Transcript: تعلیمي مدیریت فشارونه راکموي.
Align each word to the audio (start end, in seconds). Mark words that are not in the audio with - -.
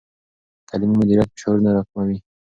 تعلیمي 0.67 0.95
مدیریت 0.99 1.29
فشارونه 1.33 1.69
راکموي. 1.75 2.17